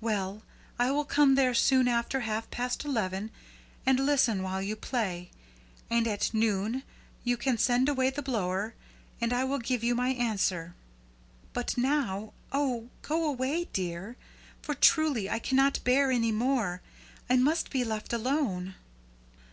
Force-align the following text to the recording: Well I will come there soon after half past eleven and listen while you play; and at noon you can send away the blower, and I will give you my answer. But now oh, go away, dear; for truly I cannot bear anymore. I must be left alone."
Well 0.00 0.42
I 0.80 0.90
will 0.90 1.04
come 1.04 1.36
there 1.36 1.54
soon 1.54 1.86
after 1.86 2.18
half 2.22 2.50
past 2.50 2.84
eleven 2.84 3.30
and 3.86 4.00
listen 4.00 4.42
while 4.42 4.60
you 4.60 4.74
play; 4.74 5.30
and 5.88 6.08
at 6.08 6.34
noon 6.34 6.82
you 7.22 7.36
can 7.36 7.56
send 7.56 7.88
away 7.88 8.10
the 8.10 8.20
blower, 8.20 8.74
and 9.20 9.32
I 9.32 9.44
will 9.44 9.60
give 9.60 9.84
you 9.84 9.94
my 9.94 10.08
answer. 10.08 10.74
But 11.52 11.78
now 11.78 12.32
oh, 12.50 12.90
go 13.02 13.26
away, 13.28 13.68
dear; 13.72 14.16
for 14.60 14.74
truly 14.74 15.30
I 15.30 15.38
cannot 15.38 15.78
bear 15.84 16.10
anymore. 16.10 16.82
I 17.30 17.36
must 17.36 17.70
be 17.70 17.84
left 17.84 18.12
alone." 18.12 18.74